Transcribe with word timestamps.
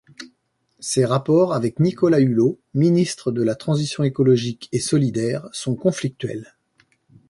Ses 0.79 1.05
rapports 1.05 1.53
avec 1.53 1.79
Nicolas 1.79 2.19
Hulot, 2.21 2.59
ministre 2.73 3.31
de 3.31 3.43
la 3.43 3.53
Transition 3.53 4.03
écologique 4.03 4.67
et 4.71 4.79
solidaire, 4.79 5.47
sont 5.53 5.75
conflictuels. 5.75 6.55